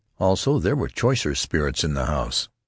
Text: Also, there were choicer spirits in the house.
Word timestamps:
Also, 0.17 0.57
there 0.57 0.75
were 0.75 0.87
choicer 0.87 1.35
spirits 1.35 1.83
in 1.83 1.93
the 1.93 2.07
house. 2.07 2.49